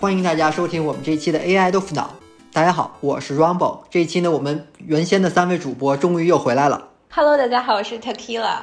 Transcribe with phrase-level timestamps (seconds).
[0.00, 2.10] 欢迎大家收听我们这一期的 AI 豆腐脑。
[2.52, 3.84] 大家好，我是 Rumble。
[3.88, 6.88] 这一期呢，我们原先的三位主播终于又回来了。
[7.10, 8.58] Hello，大家好，我是 Tequila。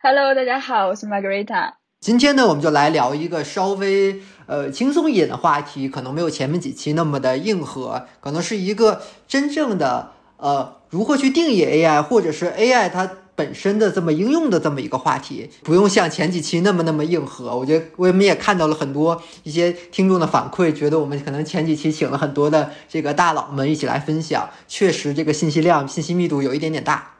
[0.00, 1.81] Hello，大家好，我是 Margarita。
[2.02, 17.56] 今天呢，我们就来聊一个稍微呃轻松一点的话题，可能没有前面几期那么的硬核，可能是一个真正的呃如何去定义 AI，或者是 AI 它本身的这么应用的这么一个话题，不用像前几期那么那么硬核。
[17.56, 27.12] 我觉得我们也看到了很多一些听众的反馈，觉得我们可能前几期请了很多的这个大佬们一起来分享，确实这个信息量、信息密度有一点点大。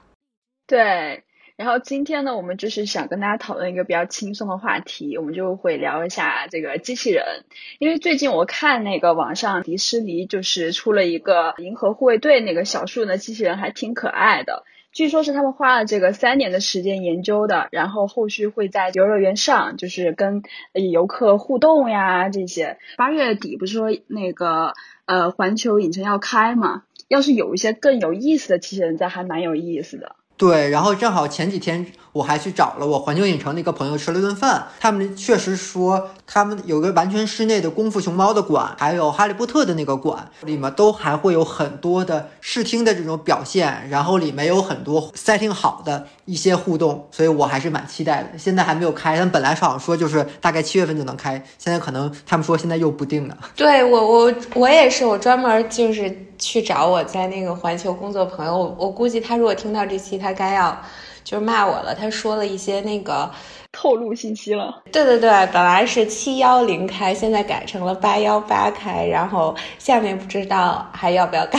[0.67, 1.23] 对。
[1.63, 7.45] 然后今天呢，我们就是想跟大家讨论一个比较轻松的话题，我们就会聊一下这个机器人。
[7.79, 14.65] 因为最近我看那个网上迪士尼就是出了一个银河护卫队那个小树的机器人，还挺可爱的。
[14.91, 20.43] 据说是他们花了这个三年的时间研究的，然后后续会在游乐园上就是跟
[20.91, 22.77] 游客互动呀这些。
[22.97, 24.73] 八月底不是说那个
[25.05, 26.83] 呃环球影城要开嘛？
[27.07, 30.17] 要是有一些更有意思的机器人在，还蛮有意思的。
[30.43, 48.37] 对，然后正好前几天我还去找了我环球影城的一个朋友吃了顿饭，他们确实说他们有个完全室内的功夫熊猫的馆，还有哈利波特的那个馆，里面都还会有很多的视听的这种表现，然后里面有很多 setting 好的一些互动，所以我还是蛮期待的。
[48.37, 53.39] 现在还没有开，他们本来是好像说就是大概七月份就能开，现在可能他们说现在又不定了。
[53.55, 56.11] 对我我我也是，我专门就是
[56.43, 60.77] 去找我在那个环球工作朋友，我我估计他如果听到这期，他该要
[61.25, 61.95] 就是骂我了。
[61.95, 63.31] 他说了一些那个
[63.71, 64.83] 透露信息了。
[64.91, 71.59] 对对对，本来是七幺零开，现在改成了八幺八开，然后下面不知道还要不要改。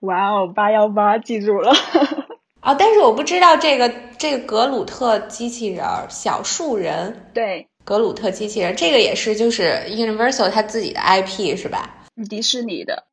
[0.00, 1.72] 哇哦，八幺八记住了。
[2.60, 11.88] 哦，但是我不知道这个这个格鲁特机器人小树人，对，格鲁特机器人这个也是就是 Universal 他自己的 IP 是吧？
[12.28, 13.04] 迪士尼的。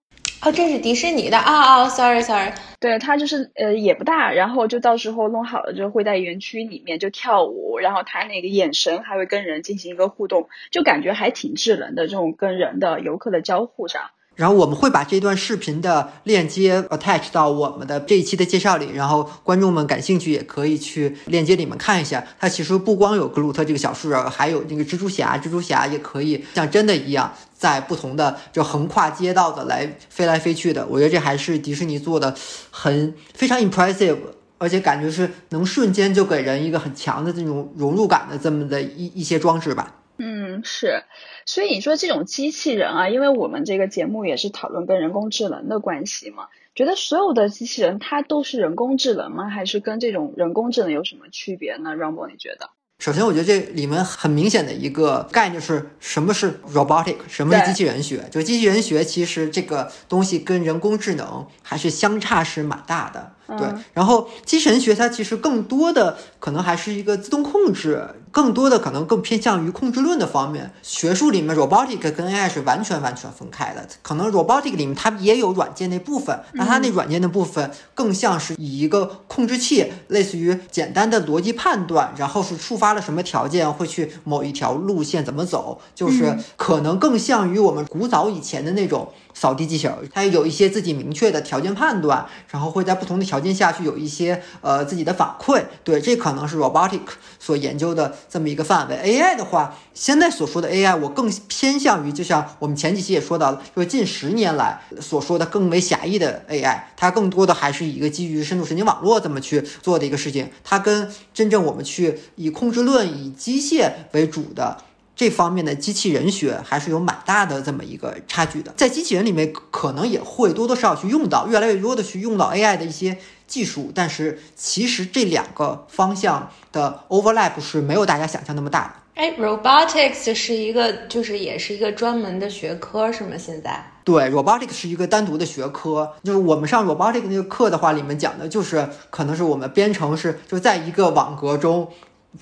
[0.41, 14.11] 哦，这是迪士尼的啊哦，sorry sorry，对，它就是呃也不大，然后就到时候弄好了之后会在园区里面就跳舞，然后他那个眼神还会跟人进行一个互动，就感觉还挺智能的这种跟人的游客的交互上。
[14.39, 22.25] 然后我们会把这段视频的链接 attach 到我们的这一期的介绍里，然后观众们感兴趣也可以去链接里面看一下。
[22.39, 30.87] 它其实不光有格鲁特这个小树人，还有那个蜘蛛侠，蜘蛛侠也可以像真的一样，在不同的就横跨街道的来飞来飞去的。
[30.87, 32.33] 我觉得这还是迪士尼做的
[32.71, 34.15] 很非常 impressive，
[34.57, 39.95] 而且感觉是能瞬间就给人一个很强的这种融入感的这么的一一些装置吧。
[40.21, 41.01] 嗯，是，
[41.49, 49.49] 所以你说这种机器人啊，因为我们这个节目也是讨论跟人工智能的关系嘛，觉得所有的机器人它都是人工智能吗？
[49.49, 52.69] 还是跟这种人工智能有什么区别呢？Rumble，你觉得？
[52.99, 58.23] 首先，我觉得这里面很明显的一个概念是什么是 robotic，什么是机器人学？
[58.29, 63.31] 就机器人学其实这个东西跟人工智能还是相差是蛮大的。
[63.57, 70.71] 对，然后机器人学它其实更多的可能还是一个自动控制，更多的可能更偏向于控制论的方面。
[70.81, 73.87] 学术里面 robotic 跟 AI 是完全完全分开的。
[74.01, 89.09] 可能 robotic 里面它也有软件那部分，那它那软件的部分更像是以一个控制器，类似于简单的逻辑判断，然后是触发了什么条件会去某一条路线怎么走，就是可能更像于我们古早以前的那种。
[89.33, 95.63] 扫地机器人，它有一些自己明确的条件判断，然后会在不同的条件下去有一些呃自己的反馈。
[95.83, 97.01] 对，这可能是 robotic
[97.39, 98.95] 所研究的这么一个范围。
[98.95, 110.49] AI 的话，现在所说的 AI，我更偏向于就像我们前几期也说到了，就是近十年来所说的更为狭义的 AI，它更多的还是一个基于深度神经网络这么去做的一个事情。
[110.63, 114.77] 它跟真正我们去以控制论、以机械为主的。
[115.19, 129.21] 这方面的机器人学还是有蛮大的这么一个差距的，在机器人里面可能也会多多少少去用到，越来越多的去用到 AI 的一些技术，但是其实这两个方向的 overlap 是没有大家想象那么大的。
[129.21, 133.35] 哎，robotics 是一个，就是也是一个专门的学科，是吗？
[133.37, 141.91] 现在对，robotics 是一个单独的学科，就是我们上 robotics 那个课的话，里面讲的就是可能是我们编程是就在一个网格中。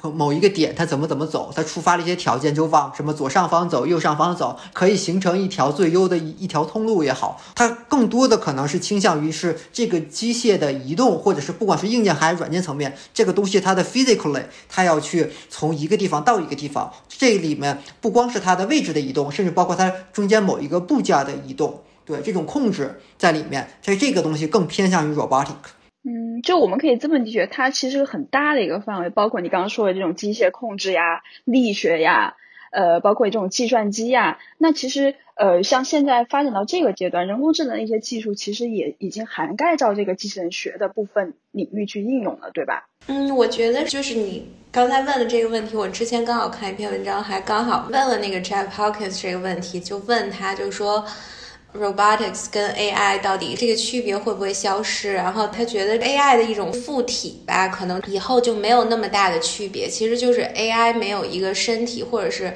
[0.02, 7.42] 某一个点，它怎么怎么走，它触发了一些条件，就往什么左上方走、右上方走，可以形成一条最优的一一条通路也好。
[7.56, 21.82] 它更多的可能是倾向于是这个机械的移动，或者是不管是硬件还是软件层面，这个东西它的 physically，它要去从一个地方到一个地方，这里面不光是它的位置的移动，甚至包括它中间某一个部件的移动。
[22.06, 25.56] 对这种控制在里面，所以这个东西更偏向于 robotic。
[26.10, 32.36] 嗯，就我们可以这么理解，它其实很大的一个范围，包括你刚刚说的这种机械控制呀、力学呀，
[32.72, 34.40] 呃，包括这种计算机呀。
[34.58, 42.88] 那其实，呃，像现在发展到这个阶段，人工智能的一些技术其实也已经涵盖到这个机器人学的部分领域去应用了，对吧？
[43.08, 51.04] 嗯，我觉得就是你刚才问的这个问题，我之前刚好看一篇文章，还刚好问了那个 Jeff Hawkins 这个问题，就问他，就说。
[51.74, 55.14] Robotics 跟 AI 到底这个区别会不会消失？
[55.14, 59.88] 然后他觉得 AI 的一种附体吧，可能以后就没有那么大的区别。
[59.88, 62.54] 其实就是 AI 没有一个身体，或者是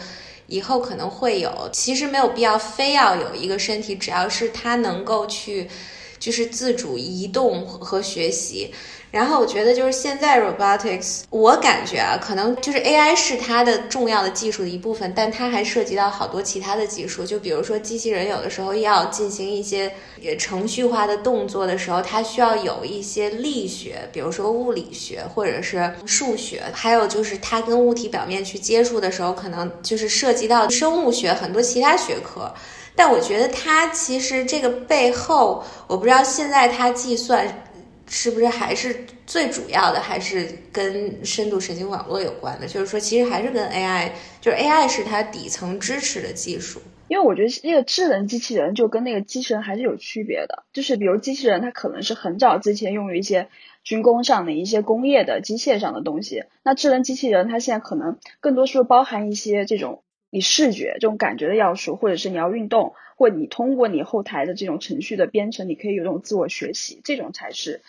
[0.47, 5.69] 以后可能会有，其实没有必要非要有一个身体，只要是他能够去
[6.17, 8.73] 就是自主移动和学习。
[9.11, 17.25] 然后我觉得就是现在 robotics，我感觉啊，可能就是 AI 是它的重要的技术的一部分，但它还涉及到好多其他的技术。
[17.25, 19.93] 就比如说机器人有的时候要进行一些
[20.39, 32.49] 程序化的动作的时候，它需要有一些力学，比如说物理学或者是数学，还有就是它跟物体表面去接触的时候，可能就是涉及到生物学很多其他学科。
[32.95, 37.45] 但我觉得它其实这个背后，我不知道现在它计算。
[38.13, 38.93] 是不是还是
[39.25, 42.67] 最主要的，还是跟深度神经网络有关的？
[42.67, 44.11] 就是说，其实还是跟 AI，
[44.41, 46.81] 就是 AI 是它底层支持的技术。
[47.07, 50.65] 因为我觉得那个智能机器人就跟那个机器人还是有区别的。
[50.73, 53.47] 就是比如机器人，它可能是很早之前用于一些
[53.85, 56.43] 军工上的一些工业的机械上的东西。
[56.63, 67.81] 那智能机器人，它现在可能更多是包含一些这种你视觉、这种感觉的要素，或者是你要运动，或你通过你后台的这种程序的编程，你可以有这种自我学习，这种才是。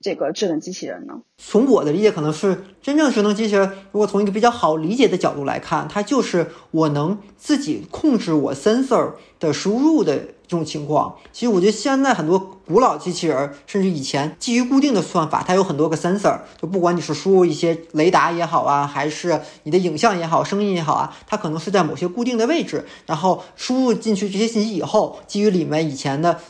[0.00, 1.20] 这个智能机器人呢？
[1.36, 3.70] 从我的理解，可能是真正智能机器人。
[3.92, 11.16] 如果从一个比较好理解的角度来看，它就是我能自己控制我 sensor 的输入的这种情况。
[11.32, 16.40] 其实我觉得现在很多古老机器人，甚至以前基于固定的算法，它有很多个 sensor。
[16.58, 26.40] 就不管你是输入一些雷达也好啊，还是你的影像也好、声音也好啊，它可能是在某些固定的位置，然后输入进去这些信息以后，基于里面以前的。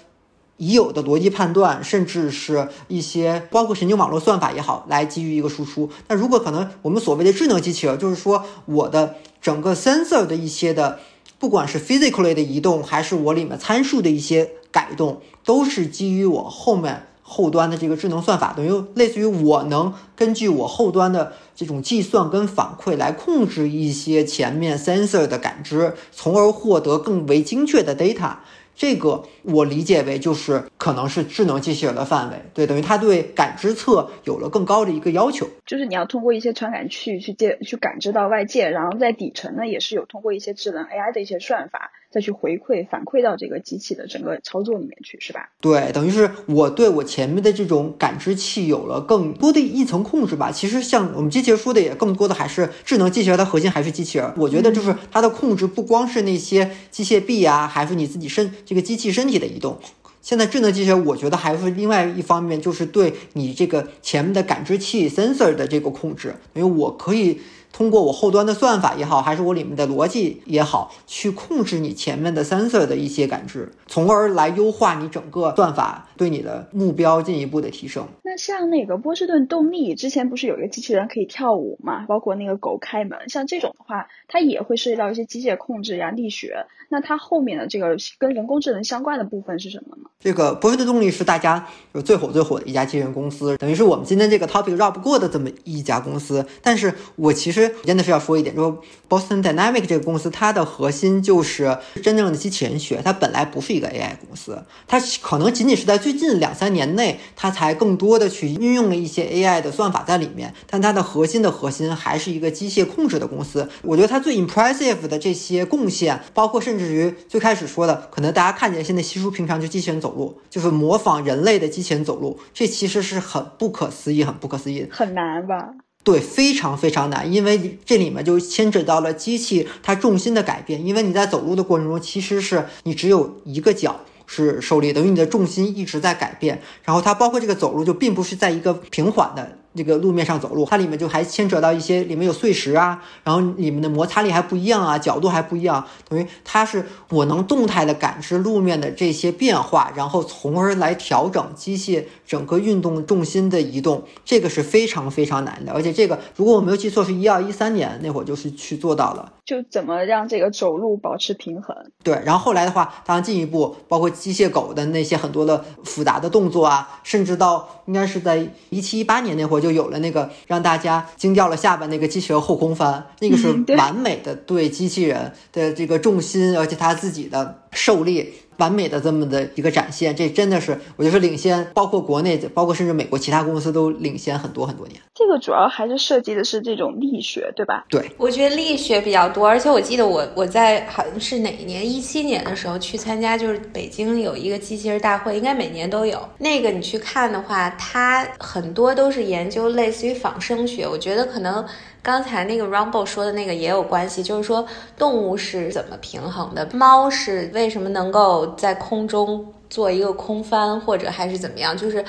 [0.61, 5.89] 已有的逻辑判断，甚至是一些包括神经网络算法也好，来基于一个输出。
[6.07, 10.99] 那如果可能，我们所谓的智能机器人，就是说我的整个 sensor 的一些的，
[11.39, 28.35] 不管是 physically 的移动，还是我里面参数的一些改动，都是基于我后面后端的这个智能算法，等于类似于我能根据我后端的这种计算跟反馈来控制一些前面 sensor 的感知，从而获得更为精确的 data。
[28.77, 41.93] 这个我理解为就是可能是智能机器人的范围，对，等于它对感知侧有了更高的一个要求，就是你要通过一些传感器去接去感知到外界，然后在底层呢也是有通过一些智能 AI 的一些算法。
[42.13, 45.49] 再去回馈反馈到这个机器的整个操作里面去，是吧？
[45.61, 50.51] 对，等于是我对我前面的这种感知器有了更多的一层控制吧。
[50.51, 54.29] 其实像我们机器人说的，也更多的还是智能机器人，它核心还是机器人。
[54.37, 59.79] 我觉得就是它的控制不光是那些机械臂啊，还是你自己身这个机器身体的移动。
[60.21, 67.41] 现在智能机器人，我觉得还是另外一方面，就是对你这个前面的感知器 sensor 的这个控制，因为我可以。
[67.73, 78.07] 通过我后端的算法也好，还是我里面的逻辑也好，去控制你前面的 sensor 的一些感知，从而来优化你整个算法对你的目标进一步的提升。
[78.23, 82.07] 那像那个波士顿动力之前不是有一个机器人可以跳舞嘛？
[82.07, 86.67] 包括那个狗开门，像这种的话，它也会涉及到一些机械控制呀、力学。
[86.93, 90.11] 那它后面的这个跟人工智能相关的部分是什么呢？
[90.19, 91.65] 这个波士顿动力是大家
[92.05, 96.45] 最火最火的一家机器人公司，等于是我们今天这个 topic 绕不过的这么一家公司。
[96.61, 113.69] 但是我其实真的是要说一点，说 Boston Dynamic 这个公司，它的核心就是真正的机器人学，它本来不是一个 AI 公司，它可能仅仅是在最近两三年内，它才更多的去运用了一些 AI 的算法在里面，但它的核心的核心还是一个机械控制的公司。
[113.83, 125.71] 我觉得它最 impressive 的这些贡献，包括甚至于最开始说的，可能大家看见现在稀疏平常就机器人走路，就是模仿人类的机器人走路，这其实是很不可思议，很不可思议，很难吧？
[126.11, 130.85] 对，非常非常难，因为这里面就牵扯到了机器它重心的改变。
[130.85, 136.61] 因为你在走路的过程中，其实是你只有一个脚是受力，等于你的重心一直在改变。
[136.83, 155.73] 然后它包括这个走路，就并不是在一个平缓的这个路面上走路，它里面就还牵扯到一些里面有碎石啊，然后里面的摩擦力还不一样啊，角度还不一样，等于它是我能动态的感知路面的这些变化，然后从而来调整机械整个运动重心的移动，这个是非常非常难的。
[155.73, 159.33] 而且这个如果我没有记错，是一二一三年那会儿就是去做到了。
[159.45, 161.77] 就怎么让这个走路保持平衡？
[162.05, 178.33] 对，然后后来的话，当然进一步包括机械狗的那些很多的复杂的动作啊，甚至到应该是在一七一八年那会儿就有了那个让大家惊掉了下巴那个机器人后空翻，那个是完美的对机器人的这个重心，而且他自己的受力。
[178.61, 185.01] 完美的这么的一个展现，这真的是我觉得是领先，包括国内，包括甚至美国其他公司都领先很多很多年。
[185.15, 187.85] 这个主要还是涉及的是这种力学，对吧？
[187.89, 196.23] 对，我觉得力学比较多，而且我记得我我在好像是哪一年，一七年的时候去参加，就是北京有一个机器人大会，应该每年都有。
[196.39, 201.65] 那个你去看的话，它很多都是研究类似于仿生学，我觉得可能。
[202.03, 204.67] 刚才那个 Rumble 说的那个也有关系，就是说
[204.97, 211.77] 动物是怎么平衡的，猫是为什么能够在空中做一个空翻，或者还是怎么样？
[211.77, 212.03] 就是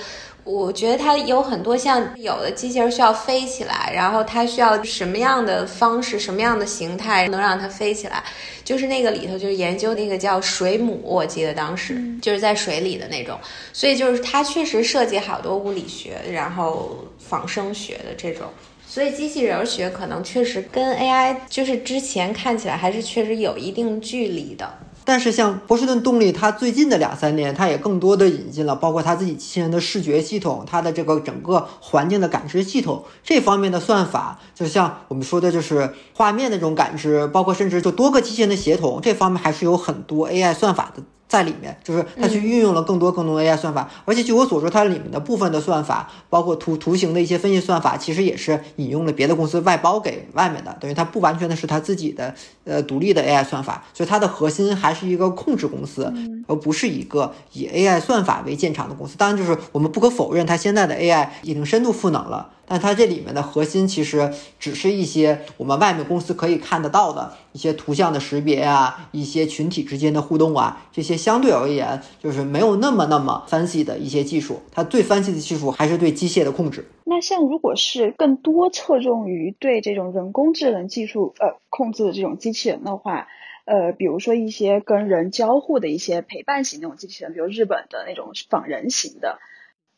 [0.43, 8.24] 我觉得它有很多像有的机器人需要飞起来，然后它需要什么样的方式、什么样的形态能让它飞起来？
[8.63, 13.38] 就是那个里头就是研究那个叫水母，我记得当时就是在水里的那种，
[13.74, 18.48] 所以就是它确实涉及好多物理学，然后仿生学的这种。
[18.93, 24.69] 所以机器人学可能确实跟 AI 就是之前看起来还是确实有一定距离的。
[25.05, 41.01] 但是像波士顿动力，它最近的两三年，它也更多的引进了包括它自己机器人的视觉系统，它的这个整个环境的感知系统这方面的算法，就像我们说的，就是画面的这种感知，包括甚至就多个机器人的协同，这方面还是有很多 AI 算法的。
[41.31, 52.35] 在里面，就是它去运用了更多更多的 AI 算法，而且据我所说，它里面的部分的算法，包括图图形的一些分析算法，其实也是引用了别的公司外包给外面的，等于它不完全的是它自己的
[52.65, 56.13] 呃独立的 AI 算法，所以它的核心还是一个控制公司，
[56.47, 59.15] 而不是一个以 AI 算法为建厂的公司。
[59.15, 62.50] 当然，就是我们不可否认，它现在的 AI 已经深度赋能了。
[62.72, 74.62] 但它这里面的核心其实只是一些我们外面公司可以看得到的一些图像的识别啊，一些群体之间的互动啊，这些相对而言就是没有那么那么 fancy 的一些技术。
[74.72, 76.86] 它最 fancy 的技术还是对机械的控制。
[77.04, 83.28] 那像如果是更多侧重于对这种人工智能技术呃控制的这种机器人的话，
[83.66, 89.40] 呃，比如说一些跟人交互的一些陪伴型那种机器人，比如日本的那种仿人型的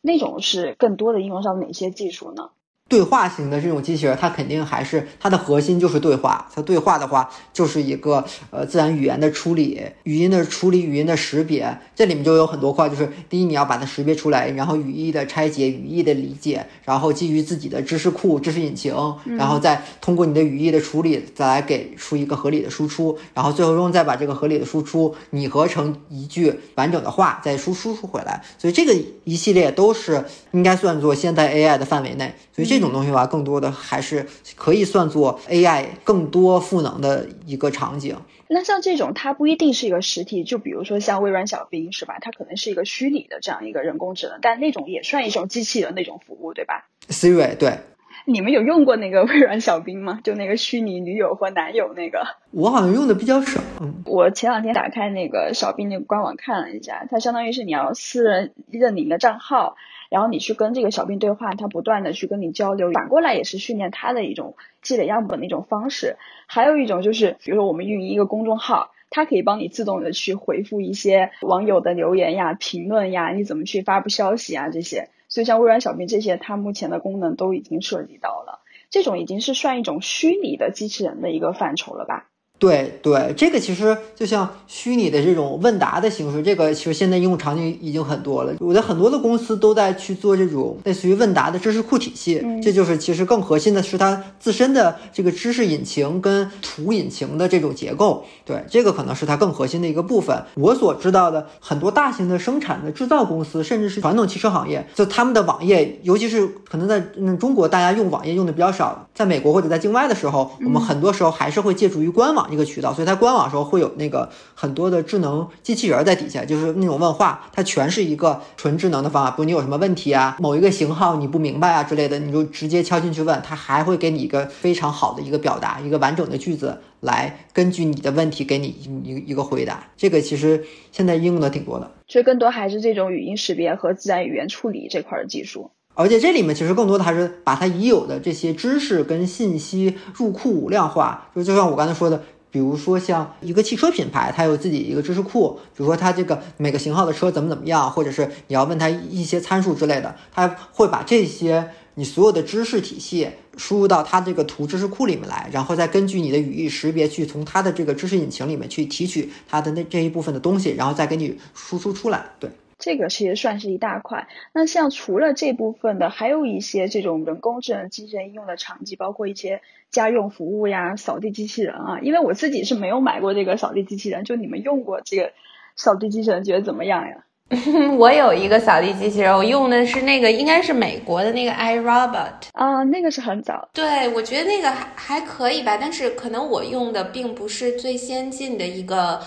[0.02, 2.50] 那种，是更多的应用上哪些技术呢？
[2.94, 6.46] 对话型的这种机器人，它肯定还是它的核心就是对话。
[6.54, 11.76] 它对话的话，就是一个呃自然语言的处理、语音的处理、语音的识别。
[11.96, 18.94] 这里面就有很多块，就是第一你要把它识别出来，然后语义的拆解、语义的理解，然后基于自己的知识库、知识引擎，
[19.36, 28.40] 然后再通过你的语义的处理，再来给出一个合理的输出，然后最后用再把这个合理的输出拟合成一句完整的话，再输输出回来。
[28.56, 32.32] 所以这个一系列都是应该算作现代 AI 的范围内。
[32.54, 34.24] 所以这种东西吧，更多的还是
[34.54, 38.16] 可以算作 AI 更多赋能的一个场景。
[38.46, 42.18] 那像这种，它不一定是一个实体，就比如说像微软小冰，是吧？
[42.20, 47.78] 它可能是一个虚拟的这样一个人工智能，但那种也算一种机器人那种服务，对吧？Siri，对。
[48.26, 50.20] 你们有用过那个微软小冰吗？
[50.24, 52.26] 就那个虚拟女友或男友那个？
[52.52, 53.60] 我好像用的比较少。
[54.06, 59.76] 我前两天打开那个小冰那个官网看了一下，它相当于是你要私人认领的账号。
[60.10, 66.16] 然后你去跟这个小兵对话，他不断的去跟你交流，反过来也是训练他的一种积累样本的一种方式。
[66.46, 75.08] 还有一种就是，比如说我们运营一个公众号，它可以帮你自动的去回复一些网友的留言呀、评论呀，你怎么去发布消息啊这些。
[75.28, 82.28] 所以像微软小兵这些，它目前的功能都已经涉及到了，这种已经是算一种虚拟的机器人的一个范畴了吧。
[82.56, 88.54] 对对，这个其实就像虚拟的这种问答的形式，这个其实现在应用场景已经很多了。
[88.60, 98.24] 我的很多的公司都在去做这种类似于问答的知识库体系，这就是其实更核心的是它自身的这个知识引擎跟图引擎的这种结构。
[98.46, 100.42] 对，这个可能是它更核心的一个部分。
[100.54, 107.00] 我所知道的很多大型的生产的制造公司，甚至是传统汽车行业，就他们的网页，尤其是可能在
[107.38, 112.43] 中国大家用网页用的比较少，在美国或者在境外的时候，我们很多时候还是会借助于官网。
[112.52, 119.30] 一个渠道，所以它官网时候会有那个很多的智能机器人在底下，就是那种问话，它全是一个纯智能的方法。
[119.30, 129.86] 比如你有什么问题啊，某一个型号你不明白啊之类的，你就直接敲进去问，它还会给你一个非常好的一个表达，一个完整的句子来根据你的问题给你一一个回答。
[129.96, 135.70] 这个其实现在应用的挺多的，其实更多还是这种语音识别和自然语言处理这块的技术。
[135.96, 142.20] 而且这里面其实更多的还是把它已有的这些知识跟信息入库量化，就就像我刚才说的。
[142.54, 162.24] 比如说像一个汽车品牌，它有自己一个知识库，比如说它这个每个型号的车怎么怎么样，或者是你要问它一些参数之类的，它会把这些你所有的知识体系输入到它这个图知识库里面来，然后再根据你的语义识别去从它的这个知识引擎里面去提取它的那这一部分的东西，然后再给你输出出来。
[162.38, 162.48] 对。
[162.84, 164.28] 这个其实算是一大块。
[164.52, 172.00] 那像除了这部分的，还有一些这种人工智能机器人应用的场景，包括一些家用服务呀、扫地机器人啊。
[172.02, 175.32] 因为我自己是没有买过这个扫地机器人，就你们用过这个
[175.76, 177.24] 扫地机器人，觉得怎么样呀？
[177.98, 183.66] 我有一个扫地机器人，我用的是那个，应该是美国的那个 iRobot 啊，那个是很早。
[183.72, 189.18] 对，我觉得那个还还可以吧，但是可能我用的并不是最先进的一个。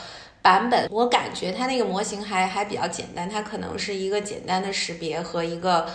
[0.42, 5.88] 版本，我感觉它那个模型还还比较简单，它可能是一个简单的识别和一个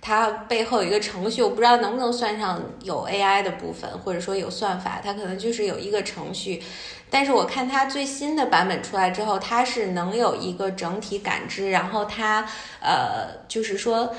[0.00, 6.62] 它背后有一个程序，我不知道能不能算上有 AI 的部分，或者说有算法，它可能就是有一个程序。
[7.08, 12.44] 但是我看它最新的版本出来之后，它是能有一个整体感知，然后它
[12.80, 14.12] 呃就是说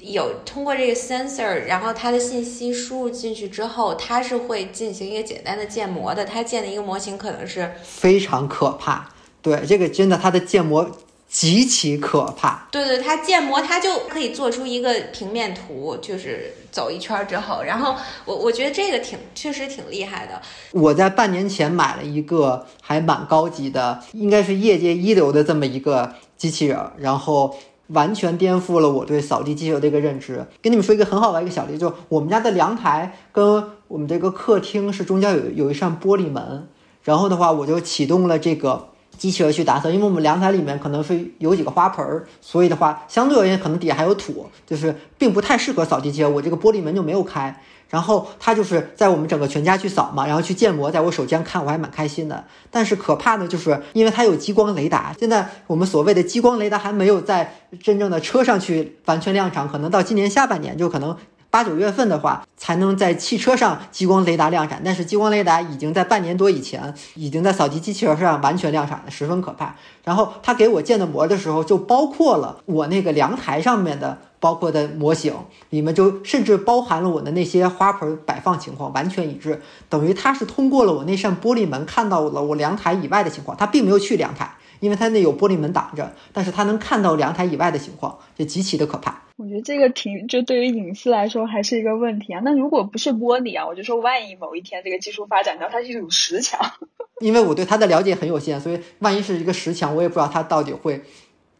[0.00, 6.24] 有通过这个 sensor，然后它的信息输入进去之后，它是会进行一个简单的建模的。
[6.24, 9.08] 它建的一个模型可能是非常可怕。
[9.42, 10.90] 对这个真的，它的建模
[11.28, 12.66] 极其可怕。
[12.72, 17.94] 对对，它建模它就可以做出一个平面图，就是走一圈之后，然后
[18.24, 20.42] 我我觉得这个挺确实挺厉害的。
[20.72, 27.56] 我在半年前买了一个还蛮高级的，应该是业界一流的这么一个机器人，然后
[27.88, 30.44] 完全颠覆了我对扫地机器人的一个认知。
[30.60, 36.66] 跟你们说一个很好玩一个小例子，就我们家的阳台跟我们这个客厅是中间有有一扇玻璃门，
[37.04, 38.88] 然后的话我就启动了这个。
[39.20, 46.32] 机器人去打扫，因为我们阳台里面可能是有几个花盆儿，所以的话，相对而言可能底下还有土，就是并不太适合扫地机器人。
[46.32, 47.54] 我这个玻璃门就没有开，
[47.90, 52.42] 然后它就是在我们整个全家去扫嘛，然后去建模，在我手机上看，我还蛮开心的。
[52.70, 61.14] 但是可怕的就是因为它有激光雷达，现在我们所谓的激光雷达还没有在真正的车上去完全量产，可能到今年下半年就可能。
[61.50, 69.74] 八九月份的话，才能在汽车上激光雷达量产，但是激光雷达已经在半年多以前，已经在扫地机器人上完全量产了，十分可怕。
[70.04, 75.34] 然后他给我建的模的时候，就包括了我那个阳台上面的包括的模型，
[75.70, 79.60] 里面就甚至包含了我的那些花盆摆放情况，完全一致。
[79.88, 84.54] 等于他是通过了我那扇玻璃门，看到了我阳台以外的情况，他并没有去阳台。
[84.80, 89.22] 因为它那有玻璃门挡着，但是它能看到阳台以外的情况，就极其的可怕。
[89.36, 92.42] 我觉得这个挺，就对于隐私来说还是一个问题啊。
[92.44, 96.60] 那如果不是玻璃啊，我就说万一某一天这个技术发展到它是一堵石墙，
[97.20, 101.02] 因为我对它的了解很有限，所以万一是一个石墙，我也不知道它到底会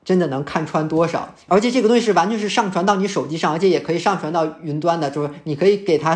[0.05, 1.35] 真的能看穿多少。
[1.47, 6.15] 而且这个东西是完全是上传到你手机上，而且也可以上传到云端的，就是你可以给它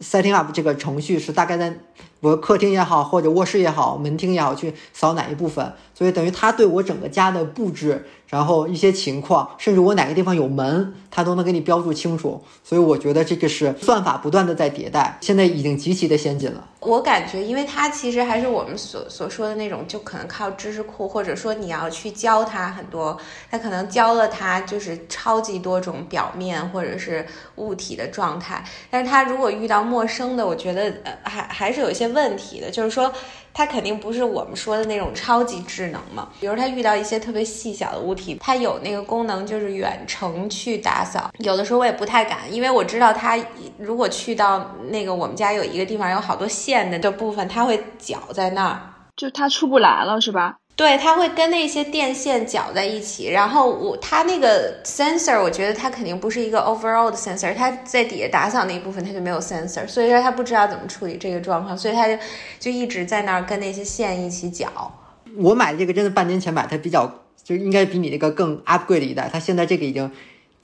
[0.00, 1.76] setting up 这个程序是大概在。
[2.22, 8.06] 我客厅也好，或者卧室也好，门厅也好，去扫哪一部分，所以等于它对我整个家的布置。
[8.28, 12.42] 然后一些情况，甚至我哪个地方有门，它都能给你标注清楚。
[12.64, 16.64] 所以我觉得这个是算法不断的在迭代，现在已经极其的先进了。
[16.80, 23.18] 我感觉，因为它其实还是我们所所说的那种，就可能靠知识库，或者说你要去教它很多，
[23.50, 28.64] 它可能教了它就是超级多种表面或者是物体的状态。
[28.88, 30.90] 但是它如果遇到陌生的，我觉得
[31.22, 33.12] 还还是有一些问题的，就是说。
[33.54, 41.30] 它肯定不是我们说的那种超级智能嘛，比如它遇到一些特别细小的物体，它有那个功能就是远程去打扫。
[41.40, 43.38] 有的时候我也不太敢，因为我知道它
[43.76, 48.80] 如果去到那个我们家有一个地方有好多线的这部分，它会绞在那儿，
[49.16, 50.56] 就它出不来了，是吧？
[50.74, 62.16] 对，它会跟那些电线搅在一起，然后我它那个 sensor，我觉得它肯定不是一个 overall 的 sensor，它在底下打扫那一部分它就没有 sensor，所以说它不知道怎么处理这个状况，所以它就
[62.58, 64.68] 就一直在那儿跟那些线一起搅。
[65.36, 70.10] 我买这个真的半年前买，它比较就应该比你那个更 upgrade 一代，它现在这个已经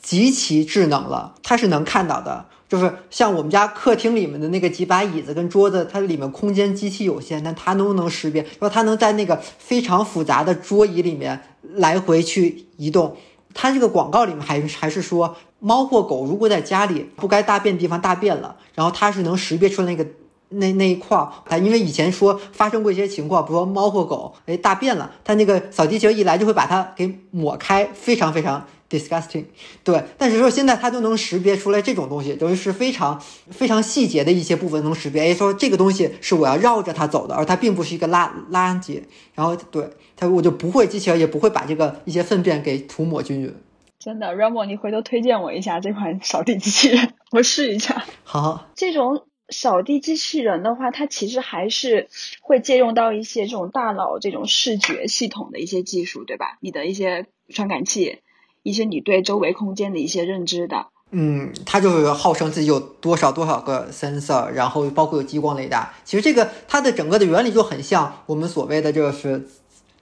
[0.00, 2.46] 极其智能了，它是能看到的。
[2.68, 8.44] 就是像我们家客厅里面的那个几把椅子跟桌子，它里面空间极其有限，但它能不能识别？
[8.58, 13.16] 说它能在那个非常复杂的桌椅里面来回去移动。
[13.54, 20.06] 它这个广告里面还还是说，猫或狗如果在家里不该大便地方大便了，然后它是能识别出那个
[20.50, 21.32] 那那一块儿。
[21.46, 28.66] 它因为以前说发生过一些情况，比如说猫或狗哎大便了，它那个扫地球一来就会把它给抹开，非常非常。
[28.90, 29.44] disgusting，
[29.84, 33.20] 对，但是说现在它就能识别出来这种东西，等于是非常
[33.50, 35.22] 非常细节的一些部分能识别。
[35.22, 39.02] 哎，说这个东西是我要绕着它走的，而它并不是一个垃垃圾。
[39.34, 43.54] 然后对它，我就不会机器人也不会把这个一些粪便给涂抹均匀。
[43.98, 48.04] 真的，Ramo，你回头推荐我一下这款扫地机器人，我试一下。
[48.22, 52.08] 好，这种扫地机器人的话，它其实还是
[52.40, 56.58] 会借用到一些这种大脑这种视觉系统的一些技术，对吧？
[56.60, 58.20] 你的一些传感器，
[58.68, 60.86] 一些你对周围空间的一些认知的。
[61.10, 65.90] 嗯，它就是号称自己有多少多少个 sensor，然后包括有激光雷达。
[66.04, 69.48] 其实这个它的整个的原理就很像我们所谓的这个是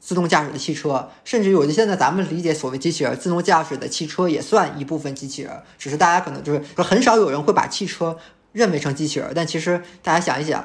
[0.00, 5.52] 自动驾驶的汽车，甚至有的现在咱们理解所谓机器人，自动驾驶的汽车也算一部分机器人。
[5.79, 8.16] 只是大家可能就是很少有人会把汽车
[8.50, 10.64] 认为成机器人，但其实大家想一想，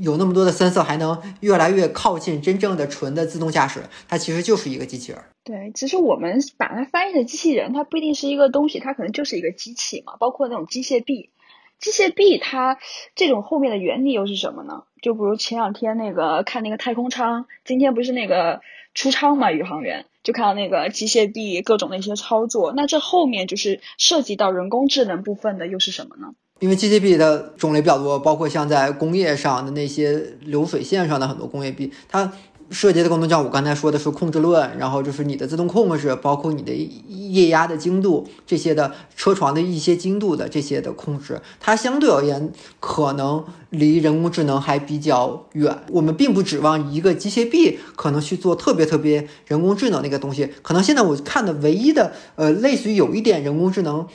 [0.00, 5.20] 有那么多的 sensor 还能越来越靠近真正的纯的自动驾驶，它其实就是一个机器人。
[5.46, 10.16] 对，其实我们把它翻译成机器人，它不一定是一个东西，它可能就是一个机器嘛。
[10.18, 11.30] 包括那种机械臂，
[11.78, 12.78] 机械臂它
[13.14, 14.82] 这种后面的原理又是什么呢？
[15.00, 18.60] 就比如前两天那个看那个太空舱，今天不是那个
[18.92, 26.34] 出舱嘛，宇航员就看到那个机械臂各种的一些操作，那这后面就是涉及到人工智能部分的又是什么呢？
[26.58, 32.32] 因为机械臂的种类比较多，包括像在工业上的那些流水线上的很多工业臂，它。
[32.70, 45.78] 涉及的功能像我刚才说的是控制论，然后就是你的自动控制，包括你的液压的精度这些的车床的一些精度的这些的控制，它相对而言可能离人工智能还比较远。
[45.90, 50.48] 我们并不指望一个机械臂可能去做特别特别人工智能那个东西。
[50.62, 54.06] 可能现在我看的唯一的呃，类似于有一点人工智能。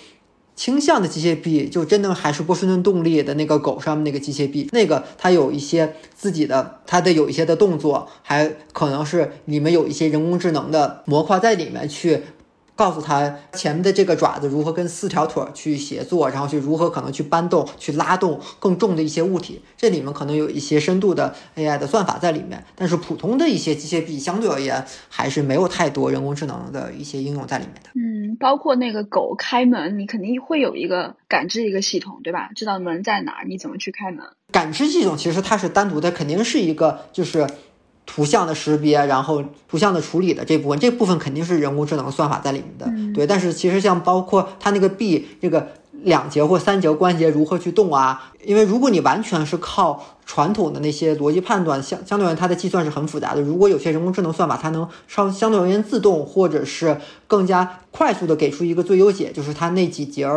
[0.61, 12.21] 倾向的机械臂就真的还是波士顿动力的那个狗上面那个机械臂，那个它有一些自己的，它的有一些的动作，还可能是里面有一些人工智能的模块在里面去。
[12.81, 19.61] 告诉他前面的这个爪子如何跟四条腿去协作，然后去如何可能去搬动、去拉动更重的一些物体。
[19.77, 27.91] 这里面可能有一些深度的 AI 的算法在里面，但是普通的一些机械臂相对而言还是没有太多人工智能的一些应用在里面的。
[27.93, 32.49] 嗯，包括那个狗开门，你肯定会有一个感知一个系统，对吧？
[32.55, 34.25] 知道门在哪儿，你怎么去开门？
[34.51, 37.47] 感知系统其实它是单独的，肯定是一个就是。
[38.13, 43.25] 图像的识别，然后图像的处理的这部分，这部分肯定是人工智能算法在里面的，对。
[43.25, 45.71] 但是其实像包括它那个 B，这个
[46.03, 48.31] 两节或三节关节如何去动啊？
[48.43, 53.41] 因为如果你完全是靠传统的那些逻辑判断，相相对而言它的计算是很复杂的。
[53.41, 60.27] 如果有些人工智能算法，它能稍相对而言自动，或者是更加快速的给出一个最优解，就是它那几节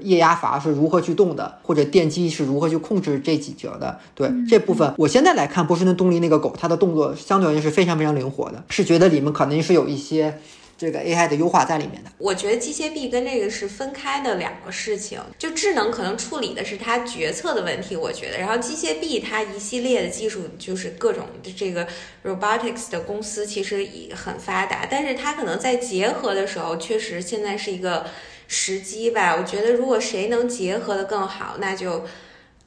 [0.00, 3.98] 液压阀是如何去动的，或者电机是如何去控制这几节的。
[4.14, 10.38] 对这部分，我现在来看波士顿动力那个狗，它的动作相对而言是非常非常灵活的，是觉得里面肯定是有一些。
[10.82, 15.20] 这个 AI 的优化在里面的，我觉得机械臂跟这个是分开的两个事情。
[15.38, 18.38] 就智能可能处理的是它决策的问题，我觉得。
[18.38, 21.86] 然后机械臂它一系列的技术，就是各种的这个
[22.24, 28.04] robotics 的公司其实也很发达，但是它可能在结合的时候，确实现在是一个
[28.48, 29.36] 时机吧。
[29.36, 32.04] 我觉得如果谁能结合的更好，那就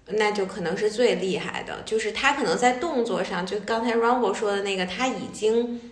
[0.08, 1.82] 那就可能是最厉害的。
[1.86, 5.92] 就是它可能在动作上，就刚才 Rumble 说的那个，它已经。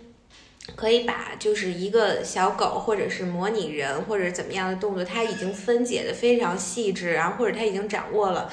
[0.76, 8.50] 可以把就是一个小狗，或者是模拟人，或者怎么样的动作，它已经分解的非常细致，然后或者它已经掌握了，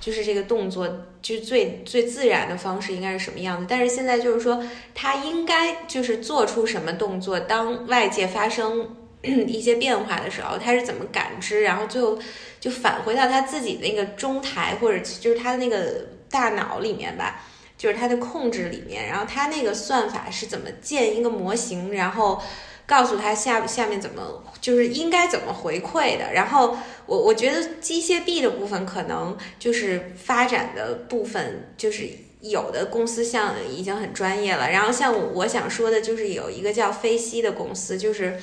[0.00, 3.66] 就是这个动作就最最自然的方式应该是什么样子。
[3.68, 12.18] 但是现在就是说，它应该就是做出什么动作，当外界发生一些变化的时候，它是怎么感知，然后最后
[12.58, 17.44] 就返回到它自己那个中台，或者就是它的那个大脑里面吧。
[17.80, 22.38] 就是它的控制里面，然后它那个算法是怎么建一个模型，然后
[22.84, 26.30] 告诉它下下面怎么就是应该怎么回馈的。
[26.34, 32.06] 然后我我觉得机械臂的部分可能就是发展的部分，就是
[32.42, 34.70] 有的公司像已经很专业了。
[34.70, 38.38] 然后像我想说的就是有一个叫飞西的公司，就是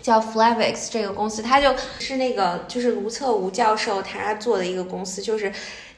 [0.00, 5.52] 叫 Flavix 这个公司，它就是那个就是卢策吴教授他做的一个公司，就是。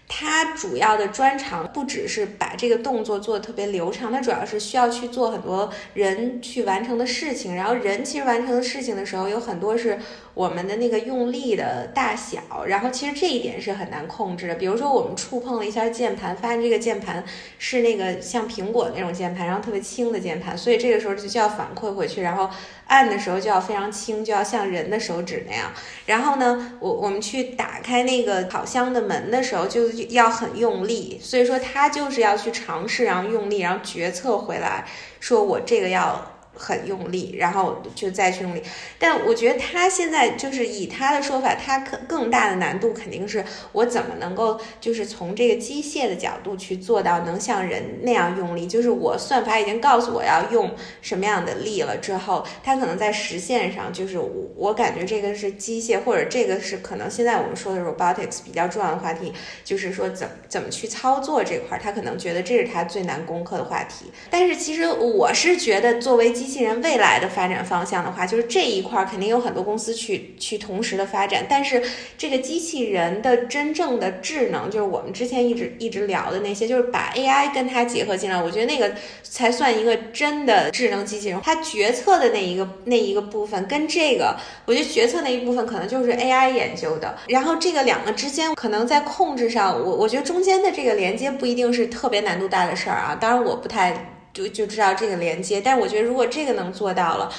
[0.09, 7.55] 它主要的专长不只是把这个动作做的特别流畅，它主要是需要去做很多人去完成的事情。
[7.55, 9.99] 然后人其实完成的事情的时候，有很多是
[10.33, 14.55] 我们的那个用力的大小，然后其实这一点是很难控制的。
[14.55, 17.23] 比如说我们触碰了一下键盘，发现这个键盘
[17.59, 22.49] 是那个像苹果那种键盘，然后特别轻的键盘，所以这个时候就就要反馈回去，然后。
[22.89, 25.71] 按的时候就要非常轻，就要像人的手指那样。
[26.07, 31.19] 然后呢，我我们去打开那个烤箱的门的时候，就要很用力。
[31.23, 34.87] 所以说，他就是要去尝试，然后用力，然后决策回来，
[35.21, 38.63] 说我这个要很用力，然后就再去用力。
[38.99, 59.33] 但我觉得他现在就是以他的说法，他更更大的难度肯定是我怎么能够就是从这个机械的角度去做到能像人那样用力，就是我算法已经告诉我要用什么样的力了之后，他可能在实现上就是我我感觉这个是机械或者这个是可能现在我们说的 robotics 比较重要的话题，
[59.65, 64.07] 就是说怎怎么去操作这块，他可能觉得这是他最难攻克的话题。
[64.31, 71.83] 但是其实我是觉得作为机机器人未来的发展方向的话，就是这一块肯定有很多公司去去同时的发展，但是
[72.17, 78.91] 这个机器人的真正的智能，就是我们之前一直一直聊的那些，就是把 AI 跟它结合进来，我觉得那个
[79.23, 81.39] 才算一个真的智能机器人。
[81.45, 84.35] 它决策的那一个那一个部分跟这个，
[84.65, 93.15] 我觉得决策那一部分可能就是 AI 研究的，然后这个两个之间可能在控制上，我我觉得中间的这个连接不一定是特别难度大的事儿啊。
[93.21, 94.15] 当然我不太。
[94.33, 97.33] 就就知道这个连接，但是我觉得如果这个能做到了，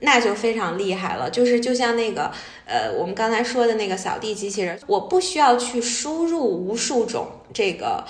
[0.00, 1.30] 那就非常厉害了。
[1.30, 2.30] 就是就像那个
[2.66, 8.04] 呃，我们刚才说的那个扫地机器人，我不需要去输入无数种这个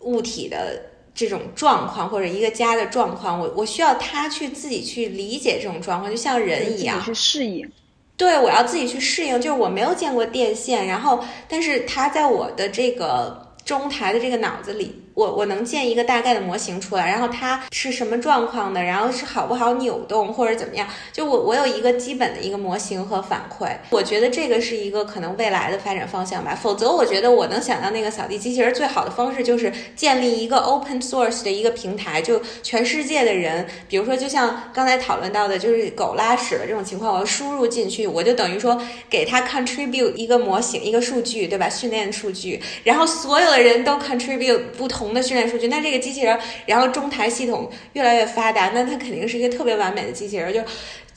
[0.00, 0.82] 物体的
[1.14, 7.70] 这种状况或者一个家的状况，我我需要它去自己去理解这种状况，就像人一样去适应。
[8.16, 9.40] 对，我要自己去适应。
[9.40, 15.00] 就是我没有见过电线，然后但是它在我的这个中台的这个脑子里。
[15.14, 20.88] 我我能建一个大概的模型出来，然后它是什么状况的，然后是好不好扭动或者怎么样？
[21.12, 26.58] 就我我有一个基本的一个模型和反馈，我觉得这个是一个可能未来的发展方向吧。
[26.60, 38.76] 否则，我觉得我能想到那个扫地机器人最好的方式就是建立一个 open source 的一个平台，就全世界的人，比如说就像刚才讨论到的，就是狗拉屎的这种情况，我输入进去，我就等于说
[39.08, 41.68] 给它 contribute 一个模型一个数据，对吧？
[41.68, 45.03] 训练数据，然后所有的人都 contribute 不同。
[45.04, 50.60] 同的训练数据，那这个机器人，然后中台系统越来越发达，那它肯定是一个特别完美的机器人，就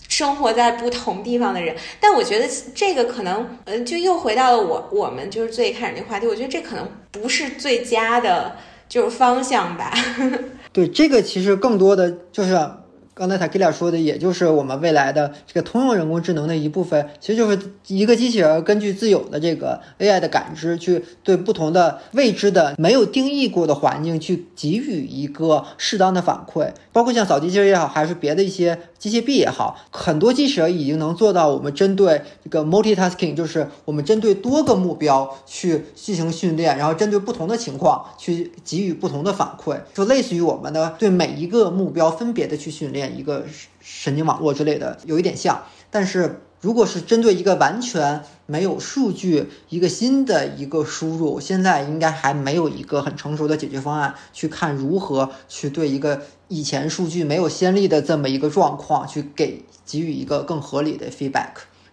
[0.10, 1.76] 生活在不同地方的人。
[2.00, 2.45] 但我觉得
[2.76, 8.58] 这个可能，呃，就又回到了我我们就是最开始那话题，我觉得这可能不是最佳的，
[8.89, 9.93] 就是方向吧。
[10.73, 12.60] 对，这个其实更多的就是。
[13.17, 26.71] 刚才塔吉俩说的，也就是我们未来的这个通用人工智能的一部分，其实就是一个机器人根据自有的这个 AI 的感知，去对不同的未知的、没有定义过的环境去给予一个适当的反馈。
[26.91, 43.18] 包括像扫地机器人也好，还是别的一些机械臂也好，很多机器人已经能做到我们针对这个 multitasking，就是我们针对多个目标去进行训练，然后针对不同的情况去给予不同的反馈，就类似于我们的对每一个目标分别的去训练。
[43.18, 43.46] 一个
[43.80, 61.51] 神经网络之类的有一点像，但是如果是针对一个完全没有数据、一个新的一个输入，现在应该还没有一个很成熟的解决方案，去看如何去对一个以前数据没有先例的这么一个状况去给给予一个更合理的 feedback。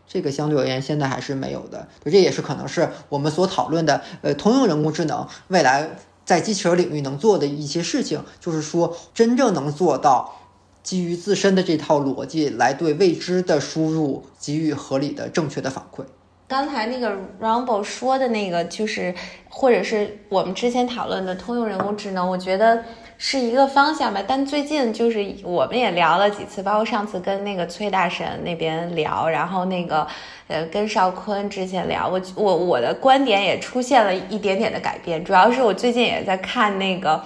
[0.09, 5.89] 这个相对而言现在还是没有的，这也是可能是我们所讨论的呃通用人工智能未来
[6.25, 10.41] 在机器人领域能做的一些事情，就是说真正能做到。
[10.85, 16.05] 基于自身的这套逻辑来对未知的输入给予合理的、正确的反馈。
[16.47, 19.15] 刚才那个 Rumble 说的那个，就是
[19.49, 22.85] 或者是我们之前讨论的通用人工智能，我觉得
[23.17, 24.23] 是一个方向吧。
[24.29, 30.07] 但最近就是我们也聊了几次，包括上次跟那个崔大神那边聊，然后那个
[30.49, 37.25] 呃跟邵坤之前聊，我我我的观点也出现了一点点的改变，主要是我最近也在看那个。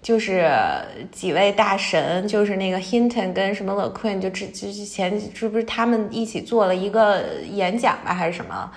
[0.00, 0.50] 就是
[1.10, 8.70] 几位大神，就是那个 Hinton 跟什么 Le Queen，就之之前是不是他们一起做了一个演讲吧，还是什么？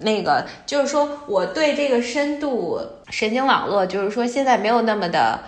[0.00, 5.40] 那个就是说，我对这个深度神经网络，就是说现在没有那么的。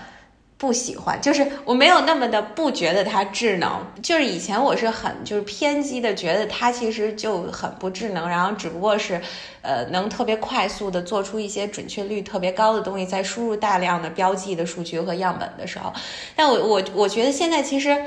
[0.60, 9.18] 不喜欢，就是我没有那么的不觉得它智能，就是以前我是很就是偏激的觉得它其实就很不智能，然后只不过是，
[9.62, 15.90] 呃，能特别快速的做出一些准确率特别高的东西，在输入大量的标记的数据和样本的时候，
[16.36, 17.98] 但我我我觉得现在其实，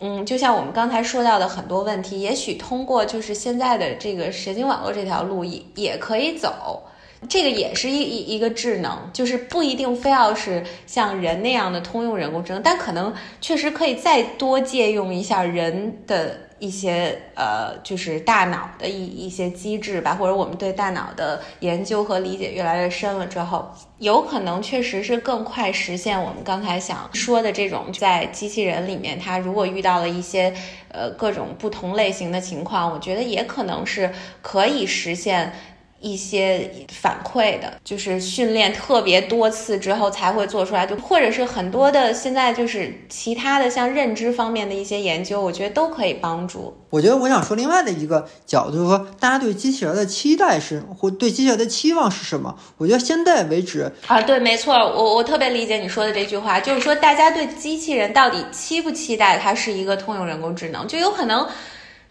[0.00, 6.82] 嗯，就像我们刚才说到的很多问题，也许通过就是现在的这个神经网络这条路也也可以走。
[7.28, 30.52] 这个也是一一一个智能，就是不一定非要是像人那样的通用人工智能，但可能确实可以再多借用一下人的一些呃，就是大脑的一一些机制吧，或者我们对大脑的研究和理解越来越深了之后，有可能确实是更快实现我们刚才想说的这种，在机器人里面，它如果遇到了一些
[30.88, 35.52] 呃各种不同类型的情况，我觉得也可能是可以实现。
[36.00, 46.76] 一些反馈的，就是训练特别多次之后才会做出来，就或者是很多的现在就是其他的像认知方面的一些研究，我觉得都可以帮助。
[46.88, 52.56] 我觉得我想说另外的一个角度，就是说大家对机器人的期待是，或对机器人的期望是什么？
[52.78, 61.46] 我觉得现在为止啊，对，没错，我我特别理解你说的这句话，就是说大家对机器人到底期不期待它是一个通用人工智能，就有可能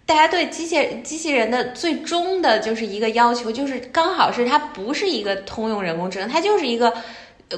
[0.10, 6.92] 大家对机械机器人的最终的就是一个要求，就是刚好是它不是一个通用人工智能，它就是一个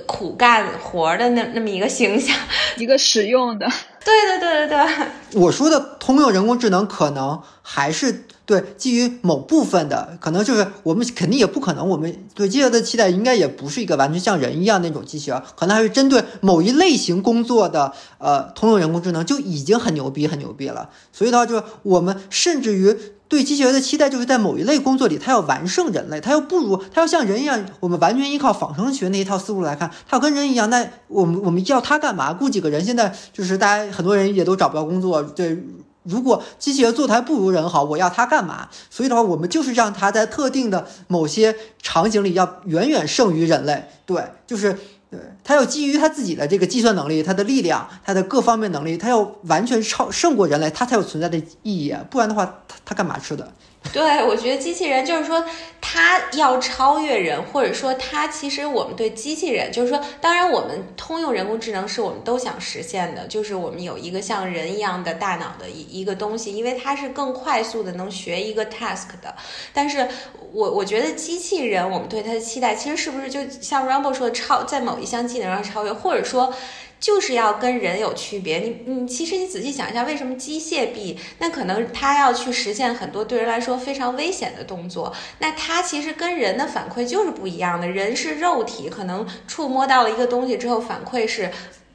[0.05, 2.35] 苦干活的那那么一个形象，
[2.75, 3.65] 一个使用的。
[4.03, 4.85] 对对对对
[5.31, 20.89] 对，我说的通用人工智能可能还是对基于某部分的，可能就是我们肯定也不可能，我们对机器人的期待应该也不是一个完全像人一样那种机器人，可能还是针对某一类型工作的呃通用人工智能就已经很牛逼很牛逼了。
[21.13, 22.97] 所以的话，就是我们甚至于。
[23.31, 27.65] 对机器人的期待就是在某一类工作里，它要完胜人类，它要不如，它要像人一样。
[27.79, 30.69] 我们完全依靠仿生学那一套思路来看，它要跟人一样。
[30.69, 32.33] 那我们我们要它干嘛？
[32.33, 32.83] 雇几个人？
[32.83, 35.23] 现在就是大家很多人也都找不到工作。
[35.23, 35.57] 对，
[36.03, 38.69] 如果机器人做的还不如人好，我要它干嘛？
[38.89, 43.87] 所以的话，我们就是让它在特定的某些场景里要远远胜于人类。
[44.05, 44.77] 对，就是。
[45.11, 51.93] 对它要基于它自己的这个计算能力，它的力量，它的各方面能力，它要完全超胜过人类，它才有存在的意义。
[52.09, 53.51] 不然的话，它它干嘛吃的？
[53.91, 55.44] 对，我觉得机器人就是说，
[55.82, 69.36] 它要超越人，或者说它其实我们对机器人，就是说，当然我们通用人工智能是我们都想实现的，就是我们有一个像人一样的大脑的一一个东西，因为它是更快速的能学一个 task 的。
[69.74, 70.08] 但是
[70.54, 76.54] 我我觉得机器人，我们对它的期待，其实是不是就像 Rumble 说的，超在某一项技能上超越，或者说。
[77.01, 81.17] 就是要跟人有区别，你你其实你仔细想一下，为什么机械臂？
[81.39, 87.87] 那可能它要去实现很多对人来说非常危险的动作，那它其实跟人的反馈就是不一样的。
[87.87, 91.51] 人是肉体，可能触摸到了一个东西之后，反馈是。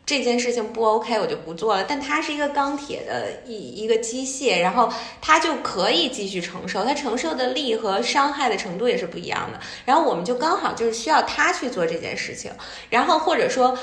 [0.06, 1.84] 这件事情不 OK，我就不做了。
[1.88, 4.88] 但它是一个钢铁的一一个机械，然后
[5.20, 9.58] 它就可以继续承受，它承受的力和伤害的程度也是不一样的。
[9.84, 12.52] 然后我们就刚好就是需要它去做这件事情，
[12.88, 13.76] 然后或者说，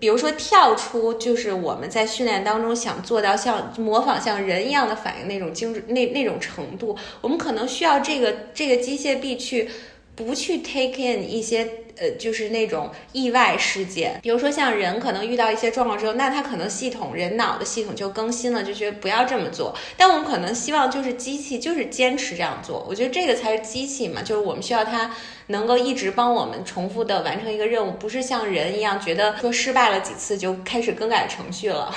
[0.00, 9.68] 比如说跳出就是我们在训练当中想做到像模仿像人一样的反应那种精准那那种程度，我们可能需要这个这个机械臂去
[10.14, 11.68] 不去 take in 一些。
[11.98, 19.74] 呃，就是那种意外事件，比如说像人可能遇到一些状况之后，那他可能系统人脑的系统就更新了，就觉得不要这么做。
[19.96, 25.10] 但我们可能希望就是机器就是坚持这样做，我觉得这个才是机器嘛，就是我们需要它
[25.48, 31.94] 能够一直帮我们重复的完成一个任务，不是像人一样觉得说失败了几次就开始更改程序了。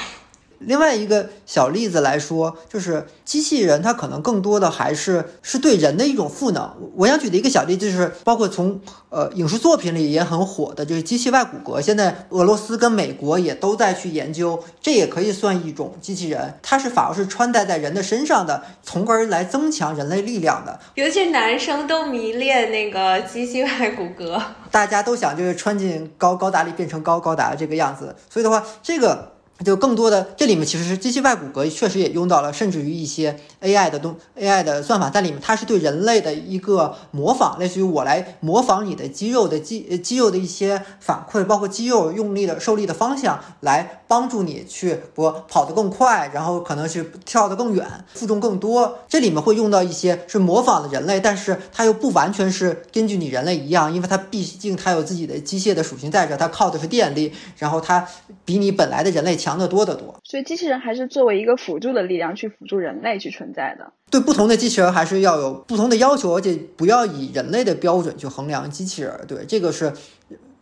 [0.59, 6.69] 另外一个小例子来说，就是机器人它可能更多的还是是对人的一种赋能。
[6.95, 11.81] 我想举的一个小例子就是，包括从呃影视作品里也很火的，就是机器外骨骼。
[11.81, 20.79] 现在俄罗斯跟美国也都在去研究，这也可以算一种机器人，它是反而是穿戴在人的身上的，从而来增强人类力量的。
[20.95, 28.15] 尤其男生都迷恋那个机器外骨骼，大家都想就是穿进高高达里变成高高达这个样子。
[28.29, 29.38] 所以的话，这个。
[29.65, 48.99] 就更多的，这里面其实是机器外骨骼，确实也用到了，甚至于一些 AI 的东 AI 的算法在里面，它是对人类的一个模仿，类似于我来模仿你的肌肉的肌肌肉的一些反馈，包括肌肉用力的受力的方向，来帮助你去不跑得更快，然后可能是跳得更远，负重更多。
[49.09, 58.07] 这里面会用到一些是模仿的人类，但是它又不完全是根据你人类一样，因为它毕竟它有自己的机械的属性在这，它靠的是电力，然后它
[58.45, 59.48] 比你本来的人类强。
[59.49, 63.91] 强得多得多，所以机器人还是作为一个辅助的力量去辅助人类去存在的。
[64.11, 69.11] 对不同的机器人还是要有不同的要求，而且不要以人类的标准去衡量机器人。
[69.27, 69.91] 对这个是，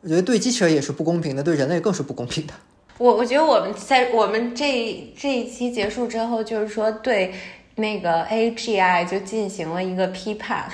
[0.01, 2.53] 我觉得对机器人也是不公平的，对人类更是不公平的。
[2.97, 7.33] 我我觉得我们在我们这这一期结束之后，就是说对
[7.75, 10.69] 那个 AGI 就进行了一个批判。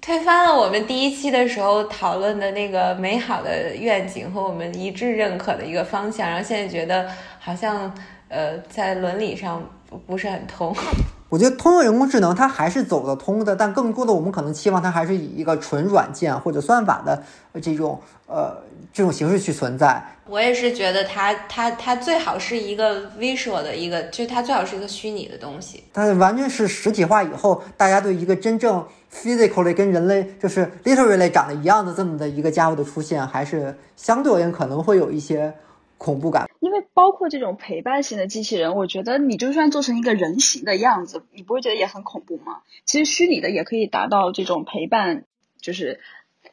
[0.00, 7.08] 推翻了我们第一期的时候讨论的那个美好的愿景和我们一致认可的一个方向，然后现在觉得
[7.44, 7.92] 好像
[8.28, 10.74] 呃在伦理上不不是很通。
[11.28, 17.22] 我觉得通用人工智能它还是走得通的，但更多的我们可能期望它还是以一个纯软件或者算法的
[17.60, 18.56] 这种呃
[18.92, 20.02] 这种形式去存在。
[20.26, 25.84] 我也是觉得它它它最好是一个 visual 的一个，就它最好是一个虚拟的东西。
[25.92, 28.82] 它完全是实体化以后，大家对一个真正。
[29.14, 35.54] physically 跟人类就是 literally 长得一样的这么的一个家伙的出现，还是相对而言可能会有一些
[35.98, 36.48] 恐怖感。
[36.64, 42.62] 因为包括这种陪伴型的机器人，我觉得你就算做成一个人形的样子，你不会觉得也很恐怖吗？
[42.86, 45.24] 其实虚拟的也可以达到这种陪伴。
[45.60, 46.00] 就是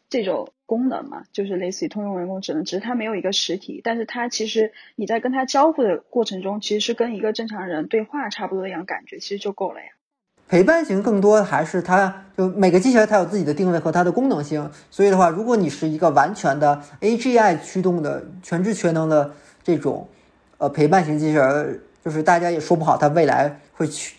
[0.09, 9.87] 这种功能嘛，就是类似于通用人工智能，只是它没有一个实体，但是它其实你在跟它交互的过程中，其实是跟一个正常人对话差不多的一样感觉，其实就够了呀。
[10.47, 19.33] 陪伴型更多还是它就每个机器人它有自己的定位和它的功能性，所以的话，如果你是一个完全的 AGI 驱动的全智全能的
[19.63, 20.07] 这种
[20.57, 24.15] 呃陪伴型机器人，就是大家也说不好它未来会去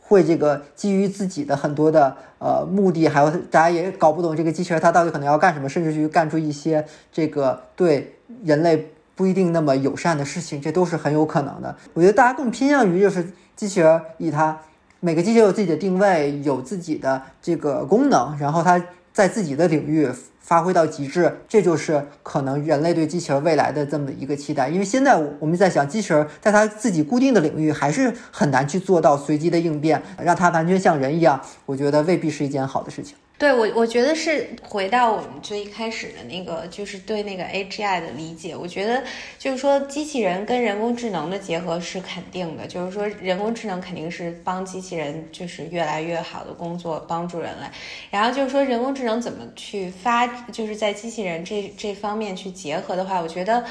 [0.00, 8.14] 会这个基于自己的很多的呃目的，还有大家也搞不懂这个机器人它到底可能要干什么，甚至去干出一些这个对
[8.44, 11.74] 人类不一定那么友善的事情，这都是很有可能的。
[11.92, 13.26] 我觉得大家更偏向于就是
[13.56, 14.58] 机器人以它。
[15.00, 18.82] 每个机器有自己的定位，有自己的这个功能，然后它
[19.12, 20.08] 在自己的领域
[20.44, 24.68] 发挥到极致，这就是可能人类对机器人未来的这么一个期待。
[24.68, 33.16] 因为现在我们在想，机器人在它自己固定的领域还是很难去做到随机的应变，让它完全像人一样，我觉得未必是一件好的事情。
[33.36, 38.54] 对我，我觉得是回到我们最开始的那个，就是对那个 AGI 的理解。
[38.56, 39.02] 我觉得
[39.40, 47.66] 就是说，机器人跟人工智能的结合是肯定的，就是说人工智能肯定是帮机器人就是越来越好的工作，帮助人类。
[48.08, 53.64] 然后就是说，人工智能怎么去发，就是在机器人这这方面去结合的话，我觉得，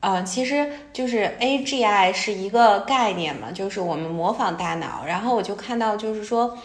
[0.00, 5.04] 呃，其实就是 AGI 是一个概念嘛，就是我们模仿大脑。
[5.06, 6.58] 然后我就看到，就是说。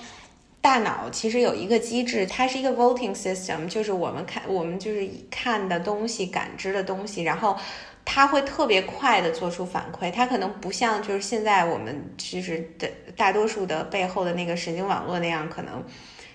[0.61, 7.57] 大脑其实有一个机制，它是一个 voting system，就是我们看我们就是看的东西、感知的东西，然后
[8.05, 10.11] 它会特别快的做出反馈。
[10.11, 12.87] 它可能不像就是现在我们其实的
[13.17, 15.83] 大多数的背后的那个神经网络那样，可能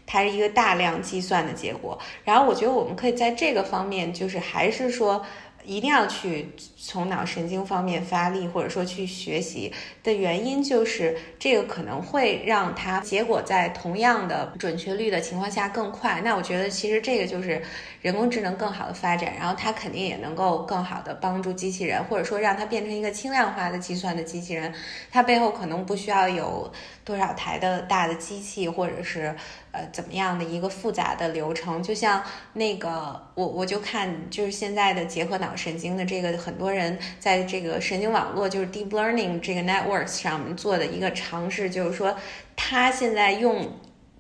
[0.04, 1.98] 它是一个大量计算的结果。
[2.24, 5.24] 然后我觉得我们可以在这个方面，就是还是说。
[5.68, 6.48] 一定要去
[6.78, 9.72] 从脑神经方面发力，或者说去学习
[10.02, 16.20] 的原因，就是这个可能会让它结果在同样的准确率的情况下更快。
[16.22, 17.62] 那我觉得其实这个就是
[18.02, 24.72] 人工智能更好的发展，然后它肯定也能够更好的帮助机器人，或者说让它变成一个轻量化的计算的机器人。
[25.10, 26.70] 它背后可能不需要有
[27.04, 29.34] 多少台的大的机器，或者是。
[29.72, 31.82] 呃，怎么样的一个复杂的流程？
[31.82, 32.22] 就像
[32.54, 42.16] 那个，我我就看，就是现在的结合脑神经的这个，很多多人在这个神经网络，就是 deep learning 这个 networks 上做的一个尝试，就是说，
[42.56, 43.70] 他现在用。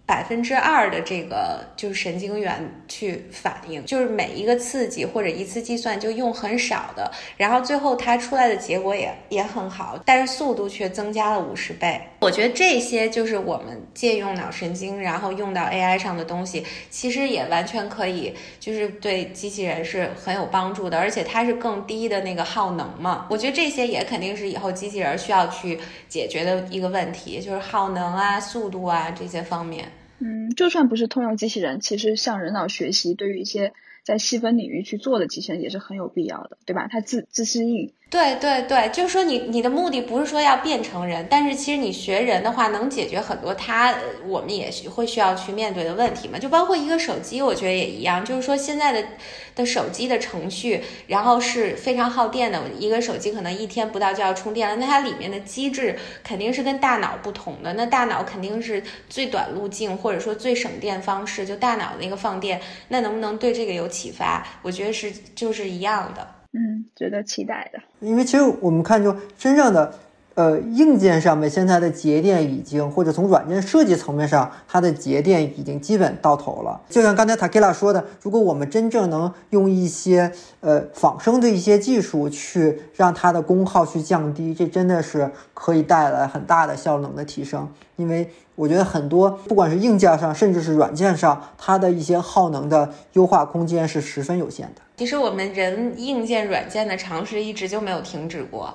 [0.06, 12.00] 百分之二的这个就是神经元去反应，就是每一个刺激或者一次计算就用很少的，然后最后它出来的结果也也很好，但是速度却增加了五十倍。
[12.20, 23.26] 我觉得这些就是我们借用脑神经，然后用到 AI 上的东西，其实也完全可以，就是对机器人是很有帮助的，而且它是更低的那个耗能嘛。
[23.28, 25.78] 我觉得这些也肯定是以后机器人需要去
[26.08, 29.84] 解决的一个问题，就是耗能啊、速度啊这些方面。
[30.18, 36.88] 嗯，就算不是通用机器人，其实向人脑学习，对于一些在细分领域去做的机器人也是很有必要的，对吧？
[36.90, 37.92] 它自自适应。
[38.08, 43.96] 对对对，就是说你你的目的不是说要变成人，但是其实你学人的话，能解决很多他
[44.28, 46.38] 我们也会需要去面对的问题嘛。
[46.38, 49.08] 就包括一个手机，我觉得也一样，就是说现在的
[49.56, 52.62] 的手机的程序，然后是非常耗电的。
[52.78, 57.72] 一个手机可能一天不到就要充电了，那它里面的机制肯定是跟大脑不同的。
[57.72, 64.46] 那大脑肯定是最短路径或者说最省电方式，就大脑的那个放电，那能不能对这个有启发？
[64.62, 66.26] 我觉得是就是一样的。
[66.52, 67.80] 嗯，值得期待的。
[68.00, 69.98] 因为其实我们看，就真正的，
[70.36, 76.78] 呃，硬件上面现在的节电已经，或者从软件设计层面上，它的节电已经基本到头了。
[76.90, 80.30] 就像刚才塔 l 拉说的，如果我们真正能用一些
[80.60, 87.66] 呃仿生的一些技术去让它的功耗去降低，这真的是可以带来很大的效能的提升。
[87.96, 94.82] 因为我觉得很多不管是硬件上，甚至是软件上，它的一些耗能的优化空间是十分有限的。
[94.98, 98.74] 其实我们人硬件、软件的尝试一直就没有停止过，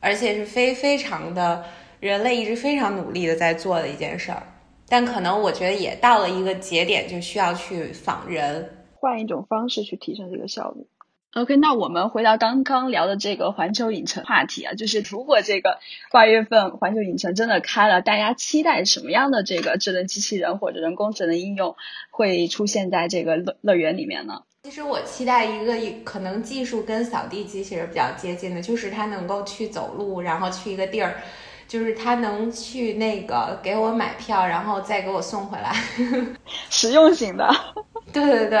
[0.00, 1.64] 而且是非非常的，
[2.00, 4.42] 人类一直非常努力的在做的一件事儿。
[4.88, 10.86] 但可能我觉得也到了一个节点，就需要去仿人，换一种方式去提升这个效率。
[11.34, 15.78] OK，那我们回到刚刚聊的这个环球影城话题啊，就是如果这个
[16.10, 21.76] 八月份环球影城真的开了，大家期待什么样的这个智能机器人或者人工智能应用
[22.10, 24.42] 会出现在这个乐乐园里面呢？
[24.62, 31.14] 其实我期待一个可能技术跟扫地机器人比较接近的，就是它能够去走路，然后去一个地儿，
[31.66, 35.74] 就是它能去那个给我买票，然后再给我送回来，
[36.68, 37.48] 实用型的。
[38.12, 38.60] 对对对，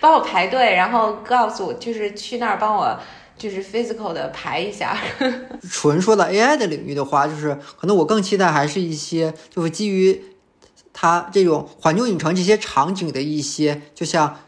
[0.00, 2.98] 帮我排队，然后告诉我就是去那儿帮我
[3.36, 4.96] 就是 physical 的排一下。
[5.70, 10.24] 纯说到 AI 的领域的话，就是可能我更期待还是一些就是基于。
[10.96, 14.38] 它这种环球影城这些场景的一些，就像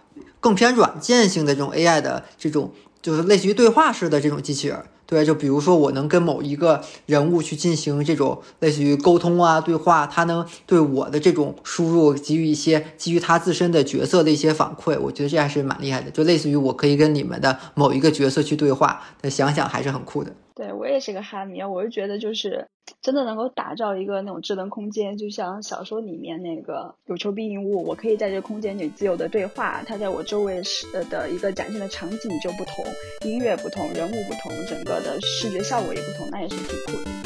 [0.47, 2.71] 更偏软件性的这种 AI 的这种，
[3.03, 4.81] 就是类似于对话式的这种机器人。
[5.05, 16.13] 对，就比如说我能跟某一个人物去进行这种类似于沟通啊、对话，他能对我的这种输入给予一些基于他自身的角色的一些反馈，我觉得这还是蛮厉害的。
[16.13, 20.33] 就类似于我可以跟你们的某一个角色去对话，那想想还是很酷的。
[20.57, 22.67] 对我也是个哈迷，我就觉得就是
[23.03, 32.83] 真的能够打造一个那种智能空间，就像小说里面那个有求必应物，我可以在这个空间里自由的对话，它在我周围是的一个展现的场景就不同，
[33.27, 37.26] 音乐不同，人物不同，整个的视觉效果也不同，那也是挺酷的。